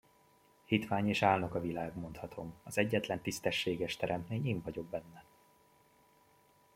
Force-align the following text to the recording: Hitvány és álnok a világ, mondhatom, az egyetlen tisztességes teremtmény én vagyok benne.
Hitvány 0.65 1.07
és 1.07 1.21
álnok 1.21 1.53
a 1.55 1.59
világ, 1.61 1.95
mondhatom, 1.97 2.53
az 2.63 2.77
egyetlen 2.77 3.21
tisztességes 3.21 3.95
teremtmény 3.95 4.45
én 4.47 4.61
vagyok 4.61 4.85
benne. 4.85 5.23